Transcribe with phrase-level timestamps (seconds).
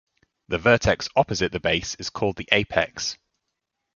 [0.47, 3.19] The vertex opposite the base is called the apex.